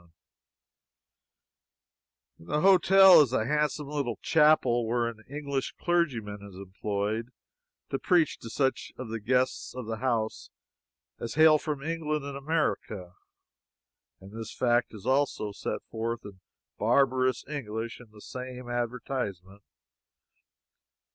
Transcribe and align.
In 2.39 2.45
the 2.45 2.61
hotel 2.61 3.21
is 3.21 3.33
a 3.33 3.45
handsome 3.45 3.85
little 3.87 4.17
chapel 4.23 4.87
where 4.87 5.05
an 5.07 5.23
English 5.29 5.73
clergyman 5.79 6.39
is 6.41 6.55
employed 6.55 7.29
to 7.91 7.99
preach 7.99 8.39
to 8.39 8.49
such 8.49 8.91
of 8.97 9.09
the 9.09 9.19
guests 9.19 9.75
of 9.75 9.85
the 9.85 9.97
house 9.97 10.49
as 11.19 11.35
hail 11.35 11.59
from 11.59 11.83
England 11.83 12.25
and 12.25 12.35
America, 12.35 13.13
and 14.19 14.31
this 14.31 14.51
fact 14.51 14.91
is 14.91 15.05
also 15.05 15.51
set 15.51 15.83
forth 15.91 16.25
in 16.25 16.39
barbarous 16.79 17.47
English 17.47 17.99
in 17.99 18.09
the 18.09 18.21
same 18.21 18.67
advertisement. 18.67 19.61